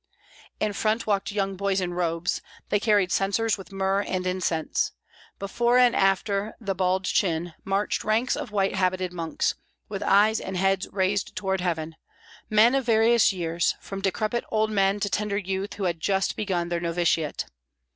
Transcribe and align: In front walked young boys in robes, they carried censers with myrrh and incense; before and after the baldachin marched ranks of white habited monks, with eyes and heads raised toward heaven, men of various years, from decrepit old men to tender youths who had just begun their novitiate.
In 0.59 0.73
front 0.73 1.05
walked 1.05 1.31
young 1.31 1.55
boys 1.55 1.79
in 1.79 1.93
robes, 1.93 2.41
they 2.69 2.79
carried 2.79 3.11
censers 3.11 3.55
with 3.55 3.71
myrrh 3.71 4.01
and 4.01 4.25
incense; 4.25 4.93
before 5.37 5.77
and 5.77 5.95
after 5.95 6.55
the 6.59 6.73
baldachin 6.73 7.53
marched 7.63 8.03
ranks 8.03 8.35
of 8.35 8.49
white 8.49 8.73
habited 8.73 9.13
monks, 9.13 9.53
with 9.89 10.01
eyes 10.01 10.39
and 10.39 10.57
heads 10.57 10.87
raised 10.91 11.35
toward 11.35 11.61
heaven, 11.61 11.95
men 12.49 12.73
of 12.73 12.83
various 12.83 13.31
years, 13.31 13.75
from 13.79 14.01
decrepit 14.01 14.43
old 14.49 14.71
men 14.71 14.99
to 15.01 15.07
tender 15.07 15.37
youths 15.37 15.75
who 15.75 15.83
had 15.83 15.99
just 15.99 16.35
begun 16.35 16.69
their 16.69 16.79
novitiate. 16.79 17.45